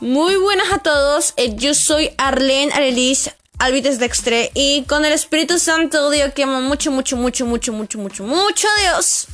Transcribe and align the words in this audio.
Muy 0.00 0.36
buenas 0.36 0.72
a 0.72 0.78
todos, 0.78 1.34
eh, 1.36 1.54
yo 1.56 1.74
soy 1.74 2.10
Arlene 2.16 2.72
Arelis 2.72 3.32
Alvites 3.58 3.98
Dextre 3.98 4.50
y 4.54 4.84
con 4.84 5.04
el 5.04 5.12
Espíritu 5.12 5.58
Santo 5.58 6.08
digo 6.08 6.32
que 6.32 6.44
amo 6.44 6.62
mucho, 6.62 6.90
mucho, 6.90 7.18
mucho, 7.18 7.44
mucho, 7.44 7.74
mucho, 7.74 7.98
mucho, 7.98 8.24
mucho 8.24 8.66
Dios. 8.80 9.26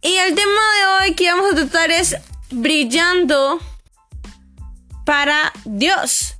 Y 0.00 0.16
el 0.16 0.34
tema 0.34 0.50
de 0.50 0.86
hoy 1.10 1.14
que 1.14 1.30
vamos 1.30 1.52
a 1.52 1.54
tratar 1.54 1.92
es 1.92 2.16
brillando 2.50 3.60
para 5.04 5.52
Dios. 5.64 6.34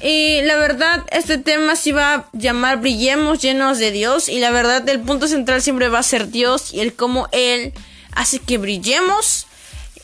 Y 0.00 0.40
la 0.42 0.56
verdad, 0.56 1.04
este 1.10 1.38
tema 1.38 1.74
se 1.74 1.92
va 1.92 2.14
a 2.14 2.28
llamar 2.34 2.80
Brillemos 2.80 3.42
llenos 3.42 3.78
de 3.78 3.90
Dios. 3.90 4.28
Y 4.28 4.38
la 4.38 4.52
verdad, 4.52 4.88
el 4.88 5.00
punto 5.00 5.26
central 5.26 5.60
siempre 5.60 5.88
va 5.88 5.98
a 5.98 6.04
ser 6.04 6.30
Dios 6.30 6.72
y 6.72 6.78
el 6.78 6.94
cómo 6.94 7.28
Él 7.32 7.72
hace 8.12 8.38
que 8.38 8.58
brillemos. 8.58 9.48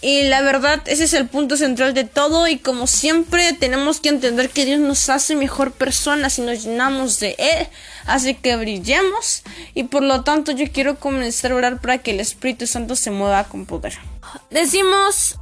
Y 0.03 0.25
la 0.25 0.43
verdad, 0.43 0.83
ese 0.87 1.05
es 1.05 1.15
el 1.15 1.27
punto 1.27 1.57
central 1.57 1.95
de 1.95 2.05
todo. 2.05 2.47
Y 2.49 2.59
como 2.59 2.87
siempre, 2.87 3.53
tenemos 3.55 4.01
que 4.01 4.11
entender 4.11 4.51
que 4.51 4.65
Dios 4.65 4.79
nos 4.79 5.09
hace 5.09 5.35
mejor 5.35 5.73
personas 5.73 6.35
si 6.35 6.43
nos 6.43 6.65
llenamos 6.65 7.19
de 7.19 7.35
Él. 7.39 7.69
Así 8.07 8.35
que 8.35 8.57
brillemos. 8.57 9.43
Y 9.75 9.85
por 9.85 10.03
lo 10.03 10.23
tanto, 10.23 10.53
yo 10.53 10.71
quiero 10.71 10.99
comenzar 11.01 11.53
a 11.53 11.57
orar 11.57 11.81
para 11.81 11.99
que 11.99 12.13
el 12.13 12.21
Espíritu 12.21 12.67
Santo 12.67 12.95
se 12.95 13.11
mueva 13.11 13.45
con 13.45 13.67
poder. 13.67 13.99
Decimos. 14.51 15.37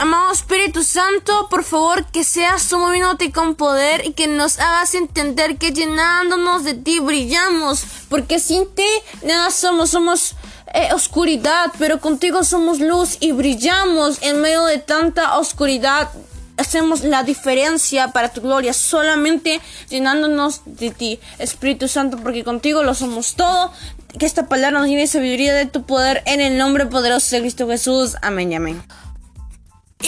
Amado 0.00 0.30
Espíritu 0.30 0.84
Santo, 0.84 1.48
por 1.50 1.64
favor 1.64 2.06
que 2.12 2.22
seas 2.22 2.68
tú 2.68 2.78
moviéndote 2.78 3.32
con 3.32 3.56
poder 3.56 4.06
y 4.06 4.12
que 4.12 4.28
nos 4.28 4.60
hagas 4.60 4.94
entender 4.94 5.56
que 5.58 5.72
llenándonos 5.72 6.62
de 6.62 6.74
ti 6.74 7.00
brillamos, 7.00 7.82
porque 8.08 8.38
sin 8.38 8.72
ti 8.76 8.86
nada 9.24 9.50
somos, 9.50 9.90
somos 9.90 10.36
eh, 10.74 10.92
oscuridad, 10.92 11.70
pero 11.78 12.00
contigo 12.00 12.44
somos 12.44 12.80
luz 12.80 13.16
y 13.20 13.32
brillamos 13.32 14.18
en 14.22 14.40
medio 14.40 14.64
de 14.64 14.78
tanta 14.78 15.38
oscuridad. 15.38 16.08
Hacemos 16.56 17.04
la 17.04 17.22
diferencia 17.22 18.08
para 18.08 18.30
tu 18.30 18.40
gloria 18.40 18.72
solamente 18.72 19.60
llenándonos 19.88 20.62
de 20.66 20.90
ti, 20.90 21.20
Espíritu 21.38 21.86
Santo, 21.86 22.18
porque 22.18 22.44
contigo 22.44 22.82
lo 22.82 22.94
somos 22.94 23.34
todo. 23.34 23.72
Que 24.18 24.26
esta 24.26 24.48
palabra 24.48 24.80
nos 24.80 24.88
lleve 24.88 25.06
sabiduría 25.06 25.54
de 25.54 25.66
tu 25.66 25.84
poder 25.84 26.22
en 26.26 26.40
el 26.40 26.58
nombre 26.58 26.86
poderoso 26.86 27.36
de 27.36 27.42
Cristo 27.42 27.68
Jesús. 27.68 28.16
Amén 28.22 28.52
amén. 28.54 28.82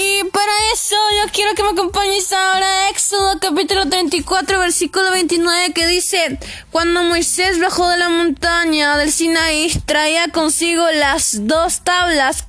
Y 0.03 0.25
para 0.31 0.53
eso 0.73 0.97
yo 1.23 1.31
quiero 1.31 1.55
que 1.55 1.63
me 1.63 1.69
acompañes 1.69 2.33
ahora 2.33 2.67
a 2.67 2.89
Éxodo 2.89 3.39
capítulo 3.39 3.87
34 3.87 4.59
versículo 4.59 5.11
29 5.11 5.75
que 5.75 5.87
dice, 5.87 6.39
cuando 6.71 7.03
Moisés 7.03 7.61
bajó 7.61 7.87
de 7.87 7.99
la 7.99 8.09
montaña 8.09 8.97
del 8.97 9.13
Sinaí 9.13 9.71
traía 9.85 10.29
consigo 10.29 10.91
las 10.93 11.47
dos 11.47 11.83
tablas, 11.83 12.47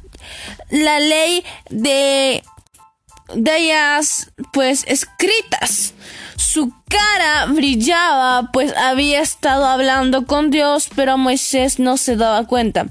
la 0.70 1.02
ley 1.02 1.44
de, 1.70 2.42
de 3.36 3.58
ellas 3.58 4.32
pues 4.54 4.86
escritas. 4.88 5.94
Su 6.38 6.72
cara 6.88 7.48
brillaba 7.48 8.50
pues 8.54 8.74
había 8.78 9.20
estado 9.20 9.66
hablando 9.66 10.26
con 10.26 10.52
Dios 10.52 10.88
pero 10.96 11.18
Moisés 11.18 11.80
no 11.80 11.98
se 11.98 12.16
daba 12.16 12.48
cuenta. 12.48 12.86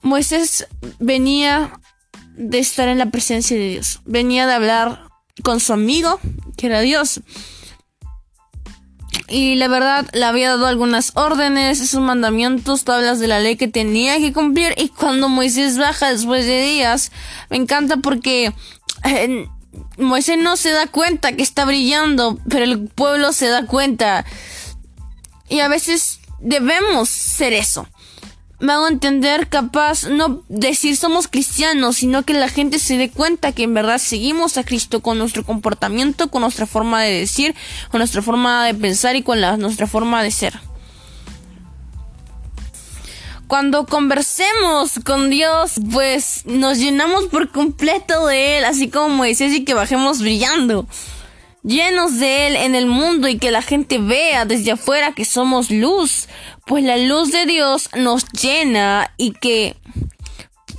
Moisés 0.00 0.66
venía 0.98 1.78
de 2.36 2.58
estar 2.58 2.88
en 2.88 2.98
la 2.98 3.10
presencia 3.10 3.56
de 3.56 3.68
Dios. 3.68 4.00
Venía 4.04 4.46
de 4.46 4.54
hablar 4.54 5.04
con 5.42 5.60
su 5.60 5.72
amigo, 5.72 6.20
que 6.56 6.66
era 6.66 6.80
Dios. 6.80 7.20
Y 9.28 9.54
la 9.54 9.68
verdad 9.68 10.08
le 10.12 10.24
había 10.24 10.50
dado 10.50 10.66
algunas 10.66 11.12
órdenes, 11.14 11.80
esos 11.80 12.00
mandamientos, 12.00 12.84
tablas 12.84 13.18
de 13.18 13.28
la 13.28 13.40
ley 13.40 13.56
que 13.56 13.68
tenía 13.68 14.18
que 14.18 14.32
cumplir. 14.32 14.74
Y 14.76 14.88
cuando 14.88 15.28
Moisés 15.28 15.78
baja 15.78 16.10
después 16.10 16.44
de 16.46 16.62
días, 16.62 17.12
me 17.48 17.56
encanta 17.56 17.96
porque 17.98 18.52
eh, 19.04 19.46
Moisés 19.96 20.38
no 20.38 20.56
se 20.56 20.70
da 20.70 20.86
cuenta 20.86 21.32
que 21.32 21.42
está 21.42 21.64
brillando, 21.64 22.38
pero 22.48 22.64
el 22.64 22.88
pueblo 22.88 23.32
se 23.32 23.48
da 23.48 23.66
cuenta. 23.66 24.24
Y 25.48 25.60
a 25.60 25.68
veces 25.68 26.20
debemos 26.40 27.08
ser 27.08 27.52
eso 27.52 27.88
me 28.62 28.72
hago 28.72 28.86
entender 28.86 29.48
capaz 29.48 30.04
no 30.04 30.44
decir 30.48 30.96
somos 30.96 31.26
cristianos, 31.26 31.96
sino 31.96 32.22
que 32.22 32.32
la 32.32 32.48
gente 32.48 32.78
se 32.78 32.96
dé 32.96 33.10
cuenta 33.10 33.50
que 33.50 33.64
en 33.64 33.74
verdad 33.74 33.98
seguimos 33.98 34.56
a 34.56 34.62
Cristo 34.62 35.00
con 35.00 35.18
nuestro 35.18 35.44
comportamiento, 35.44 36.28
con 36.28 36.42
nuestra 36.42 36.66
forma 36.66 37.02
de 37.02 37.12
decir, 37.12 37.56
con 37.90 37.98
nuestra 37.98 38.22
forma 38.22 38.64
de 38.64 38.74
pensar 38.74 39.16
y 39.16 39.24
con 39.24 39.40
nuestra 39.58 39.88
forma 39.88 40.22
de 40.22 40.30
ser. 40.30 40.60
Cuando 43.48 43.84
conversemos 43.84 45.00
con 45.04 45.28
Dios, 45.28 45.72
pues 45.92 46.42
nos 46.46 46.78
llenamos 46.78 47.24
por 47.24 47.50
completo 47.50 48.28
de 48.28 48.58
Él, 48.58 48.64
así 48.64 48.88
como 48.88 49.08
Moisés 49.08 49.52
y 49.54 49.64
que 49.64 49.74
bajemos 49.74 50.20
brillando 50.20 50.86
llenos 51.62 52.18
de 52.18 52.46
Él 52.46 52.56
en 52.56 52.74
el 52.74 52.86
mundo 52.86 53.28
y 53.28 53.38
que 53.38 53.50
la 53.50 53.62
gente 53.62 53.98
vea 53.98 54.44
desde 54.44 54.72
afuera 54.72 55.14
que 55.14 55.24
somos 55.24 55.70
luz, 55.70 56.28
pues 56.66 56.84
la 56.84 56.96
luz 56.96 57.32
de 57.32 57.46
Dios 57.46 57.88
nos 57.96 58.26
llena 58.32 59.12
y 59.16 59.32
que, 59.32 59.76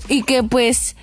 y 0.10 0.24
que 0.24 0.44
pues 0.44 0.96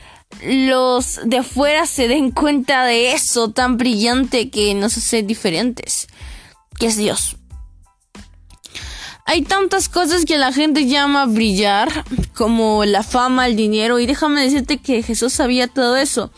los 0.45 1.21
de 1.25 1.39
afuera 1.39 1.87
se 1.87 2.09
den 2.09 2.31
cuenta 2.31 2.85
de 2.85 3.13
eso 3.13 3.51
tan 3.51 3.77
brillante 3.77 4.51
que 4.51 4.75
nos 4.75 4.97
hace 4.97 5.23
diferentes, 5.23 6.09
que 6.79 6.87
es 6.87 6.97
Dios. 6.97 7.37
Hay 9.27 9.43
tantas 9.43 9.89
cosas 9.89 10.25
que 10.25 10.39
la 10.39 10.53
gente 10.53 10.87
llama 10.87 11.27
brillar, 11.27 12.05
como 12.35 12.85
la 12.85 13.05
fama, 13.05 13.47
el 13.47 13.55
dinero, 13.55 14.01
y 14.01 14.07
déjame 14.07 14.41
decirte 14.41 14.79
que 14.79 15.05
Jesús 15.05 15.33
sabía 15.33 15.69
todo 15.69 15.97
eso 15.97 16.33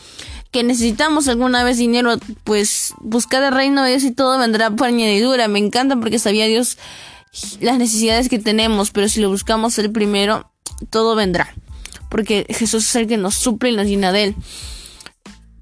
que 0.53 0.63
necesitamos 0.63 1.27
alguna 1.27 1.63
vez 1.63 1.77
dinero, 1.77 2.15
pues 2.43 2.93
buscar 3.01 3.43
el 3.43 3.53
reino 3.53 3.83
de 3.83 3.89
Dios 3.89 4.03
y 4.03 4.11
todo 4.11 4.37
vendrá 4.37 4.69
por 4.69 4.87
añadidura. 4.87 5.47
Me 5.47 5.59
encanta 5.59 5.97
porque 5.97 6.19
sabía 6.19 6.45
Dios 6.45 6.77
las 7.59 7.79
necesidades 7.79 8.29
que 8.29 8.37
tenemos, 8.37 8.91
pero 8.91 9.09
si 9.09 9.19
lo 9.19 9.29
buscamos 9.29 9.77
el 9.79 9.91
primero, 9.91 10.51
todo 10.91 11.15
vendrá. 11.15 11.53
Porque 12.09 12.45
Jesús 12.49 12.87
es 12.87 12.95
el 12.95 13.07
que 13.07 13.17
nos 13.17 13.33
suple 13.33 13.71
y 13.71 13.75
nos 13.75 13.87
llena 13.87 14.11
de 14.11 14.25
él. 14.25 14.35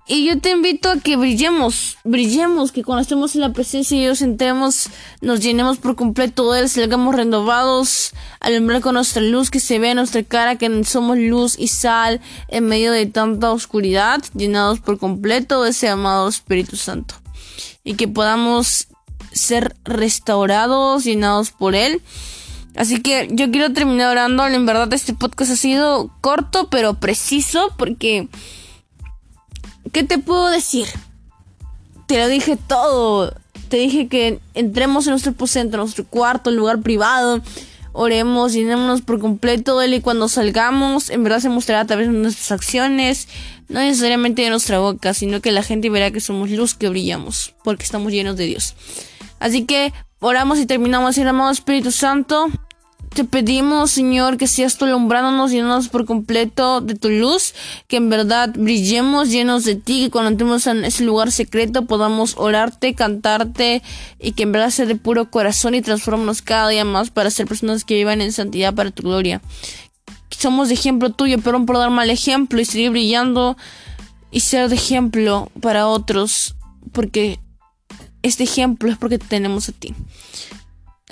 Y 0.08 0.26
yo 0.26 0.40
te 0.40 0.50
invito 0.50 0.90
a 0.90 0.98
que 0.98 1.16
brillemos, 1.16 1.98
brillemos, 2.04 2.72
que 2.72 2.84
cuando 2.84 3.04
estemos 3.04 3.36
en 3.36 3.42
la 3.42 3.54
presencia 3.54 3.96
de 3.96 4.04
Dios 4.04 4.22
entremos, 4.22 4.90
nos 5.22 5.40
llenemos 5.40 5.78
por 5.78 5.96
completo 5.96 6.52
de 6.52 6.62
Él, 6.62 6.70
salgamos 6.70 7.16
renovados, 7.16 8.12
alumbrar 8.40 8.82
con 8.82 8.96
nuestra 8.96 9.22
luz, 9.22 9.52
que 9.52 9.60
se 9.60 9.78
vea 9.78 9.92
en 9.92 9.98
nuestra 9.98 10.24
cara 10.24 10.58
que 10.58 10.84
somos 10.86 11.18
luz 11.18 11.58
y 11.58 11.68
sal 11.68 12.20
en 12.48 12.66
medio 12.66 12.92
de 12.92 13.06
tanta 13.06 13.52
oscuridad, 13.52 14.22
llenados 14.36 14.80
por 14.80 14.98
completo 14.98 15.64
de 15.64 15.70
ese 15.70 15.88
amado 15.88 16.28
Espíritu 16.28 16.78
Santo. 16.78 17.16
Y 17.84 17.94
que 17.94 18.08
podamos 18.08 18.88
ser 19.32 19.76
restaurados, 19.86 21.04
llenados 21.04 21.52
por 21.52 21.76
Él. 21.76 22.02
Así 22.76 23.02
que 23.02 23.30
yo 23.32 23.52
quiero 23.52 23.72
terminar 23.72 24.12
orando. 24.12 24.46
En 24.48 24.66
verdad 24.66 24.92
este 24.94 25.14
podcast 25.14 25.52
ha 25.52 25.56
sido 25.56 26.12
corto 26.22 26.70
pero 26.70 26.96
preciso 26.96 27.74
porque 27.78 28.30
¿Qué 29.92 30.04
te 30.04 30.18
puedo 30.18 30.50
decir? 30.50 30.88
Te 32.08 32.18
lo 32.18 32.28
dije 32.28 32.58
todo. 32.68 33.34
Te 33.70 33.78
dije 33.78 34.08
que 34.08 34.40
entremos 34.54 35.06
en 35.06 35.12
nuestro 35.12 35.32
aposento, 35.32 35.76
en 35.76 35.82
nuestro 35.82 36.06
cuarto, 36.06 36.52
lugar 36.52 36.82
privado. 36.82 37.42
Oremos, 37.94 38.54
llenémonos 38.54 39.02
por 39.02 39.20
completo 39.20 39.82
él 39.82 39.94
y 39.94 40.02
cuando 40.02 40.30
salgamos, 40.30 41.10
en 41.10 41.24
verdad 41.24 41.40
se 41.40 41.50
mostrará 41.50 41.82
a 41.82 41.86
través 41.86 42.08
de 42.08 42.14
nuestras 42.14 42.52
acciones, 42.54 43.28
no 43.68 43.82
necesariamente 43.82 44.44
de 44.44 44.50
nuestra 44.50 44.80
boca, 44.80 45.14
sino 45.14 45.42
que 45.42 45.52
la 45.52 45.62
gente 45.62 45.90
verá 45.90 46.10
que 46.12 46.22
somos 46.22 46.50
luz 46.52 46.74
que 46.74 46.88
brillamos, 46.88 47.54
porque 47.66 47.84
estamos 47.84 48.14
llenos 48.14 48.38
de 48.38 48.46
Dios. 48.46 48.76
Así 49.40 49.66
que 49.66 49.92
oramos 50.20 50.60
y 50.60 50.66
terminamos 50.66 51.10
así, 51.10 51.22
amado 51.22 51.52
Espíritu 51.52 51.92
Santo. 51.92 52.48
Te 53.14 53.26
pedimos, 53.26 53.92
Señor, 53.92 54.38
que 54.38 54.48
seas 54.48 54.78
tú 54.78 54.86
alumbrándonos, 54.86 55.52
llenándonos 55.52 55.90
por 55.90 56.06
completo 56.06 56.80
de 56.80 56.96
tu 56.96 57.10
luz, 57.10 57.54
que 57.90 57.98
en 57.98 58.10
verdad 58.10 58.54
brillemos 58.56 59.30
llenos 59.30 59.66
de 59.66 59.76
ti, 59.76 60.06
que 60.06 60.10
cuando 60.10 60.32
entremos 60.32 60.66
en 60.66 60.86
ese 60.86 61.04
lugar 61.04 61.30
secreto 61.34 61.86
podamos 61.86 62.36
orarte, 62.38 62.96
cantarte 62.96 63.84
y 64.18 64.32
que 64.32 64.44
en 64.44 64.54
verdad 64.54 64.70
sea 64.70 64.86
de 64.86 64.96
puro 64.96 65.30
corazón 65.30 65.76
y 65.76 65.82
transformarnos 65.82 66.42
cada 66.42 66.70
día 66.70 66.86
más 66.86 67.10
para 67.10 67.30
ser 67.32 67.48
personas 67.48 67.84
que 67.84 67.96
vivan 67.96 68.22
en 68.22 68.32
santidad 68.32 68.74
para 68.74 68.92
tu 68.92 69.04
gloria. 69.04 69.42
Somos 70.30 70.70
de 70.70 70.76
ejemplo 70.76 71.10
tuyo, 71.10 71.38
pero 71.44 71.66
por 71.66 71.78
dar 71.78 71.90
mal 71.90 72.10
ejemplo 72.10 72.62
y 72.62 72.66
seguir 72.66 72.92
brillando 72.92 73.58
y 74.32 74.40
ser 74.40 74.70
de 74.70 74.76
ejemplo 74.76 75.52
para 75.60 75.86
otros, 75.88 76.56
porque 76.94 77.42
este 78.24 78.46
ejemplo 78.46 78.90
es 78.90 78.98
porque 78.98 79.20
tenemos 79.20 79.68
a 79.68 79.74
ti. 79.74 79.94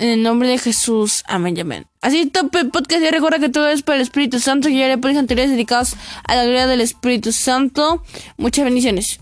En 0.00 0.08
el 0.08 0.22
nombre 0.22 0.48
de 0.48 0.56
Jesús. 0.56 1.24
Amén 1.28 1.58
y 1.58 1.60
amén. 1.60 1.86
Así 2.00 2.24
top 2.24 2.50
podcast. 2.72 3.02
Ya 3.02 3.10
recuerda 3.10 3.38
que 3.38 3.50
todo 3.50 3.68
es 3.68 3.82
para 3.82 3.96
el 3.96 4.02
Espíritu 4.02 4.40
Santo. 4.40 4.70
Y 4.70 4.78
ya 4.78 4.88
le 4.88 4.96
pones 4.96 5.18
anteriores 5.18 5.50
dedicados 5.50 5.94
a 6.24 6.36
la 6.36 6.44
gloria 6.44 6.66
del 6.66 6.80
Espíritu 6.80 7.32
Santo. 7.32 8.02
Muchas 8.38 8.64
bendiciones. 8.64 9.20